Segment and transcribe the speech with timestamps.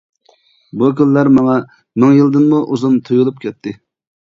[0.81, 1.59] بۇ كۈنلەر ماڭا
[2.05, 3.79] مىڭ يىلدىنمۇ ئۇزۇن تۇيۇلۇپ كەتتى.